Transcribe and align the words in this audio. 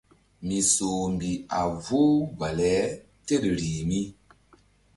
Misoh 0.47 1.01
mbih 1.13 1.37
a 1.59 1.61
vohu 1.83 2.03
bale 2.39 2.73
tel 3.25 3.43
rih 3.59 3.79
mi. 3.89 4.01